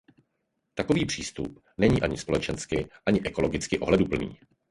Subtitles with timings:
[0.75, 4.39] Takový přístup není ani společensky, ani ekologicky ohleduplný.